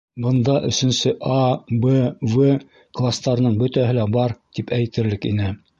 Бында 0.23 0.53
өсөнсө 0.69 1.11
«А», 1.33 1.43
«Б», 1.85 1.93
«В» 2.33 2.49
кластарының 3.01 3.61
бөтәһе 3.65 3.97
лә 4.01 4.11
бар 4.19 4.39
тип 4.59 4.79
әйтерлек 4.81 5.33
ине. 5.35 5.57